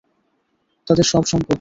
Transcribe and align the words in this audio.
তাদের 0.87 1.03
সব 1.03 1.23
সম্পদ। 1.25 1.49